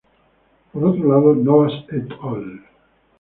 Por 0.73 0.83
otro 0.83 1.09
lado, 1.09 1.35
Novas 1.35 1.73
"et 1.91 2.11
al. 2.23 2.63